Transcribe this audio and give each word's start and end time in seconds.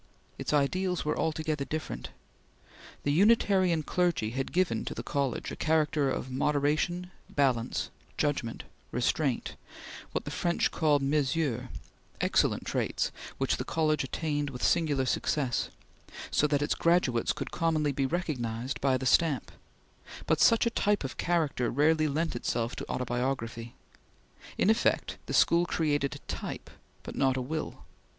Its 0.39 0.51
ideals 0.51 1.05
were 1.05 1.15
altogether 1.15 1.63
different. 1.63 2.09
The 3.03 3.11
Unitarian 3.11 3.83
clergy 3.83 4.31
had 4.31 4.51
given 4.51 4.83
to 4.85 4.95
the 4.95 5.03
College 5.03 5.51
a 5.51 5.55
character 5.55 6.09
of 6.09 6.31
moderation, 6.31 7.11
balance, 7.29 7.91
judgment, 8.17 8.63
restraint, 8.89 9.55
what 10.11 10.25
the 10.25 10.31
French 10.31 10.71
called 10.71 11.03
mesure; 11.03 11.69
excellent 12.19 12.65
traits, 12.65 13.11
which 13.37 13.57
the 13.57 13.63
College 13.63 14.03
attained 14.03 14.49
with 14.49 14.63
singular 14.63 15.05
success, 15.05 15.69
so 16.31 16.47
that 16.47 16.63
its 16.63 16.73
graduates 16.73 17.31
could 17.31 17.51
commonly 17.51 17.91
be 17.91 18.07
recognized 18.07 18.81
by 18.81 18.97
the 18.97 19.05
stamp, 19.05 19.51
but 20.25 20.41
such 20.41 20.65
a 20.65 20.71
type 20.71 21.03
of 21.03 21.17
character 21.17 21.69
rarely 21.69 22.07
lent 22.07 22.35
itself 22.35 22.75
to 22.77 22.89
autobiography. 22.89 23.75
In 24.57 24.71
effect, 24.71 25.19
the 25.27 25.33
school 25.35 25.67
created 25.67 26.15
a 26.15 26.19
type 26.27 26.71
but 27.03 27.13
not 27.15 27.37
a 27.37 27.39
will. 27.43 27.85